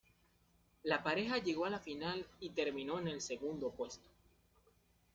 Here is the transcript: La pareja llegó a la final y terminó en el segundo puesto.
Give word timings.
La 0.83 1.03
pareja 1.03 1.37
llegó 1.37 1.65
a 1.65 1.69
la 1.69 1.77
final 1.79 2.25
y 2.39 2.49
terminó 2.49 2.97
en 2.99 3.07
el 3.07 3.21
segundo 3.21 3.69
puesto. 3.69 4.09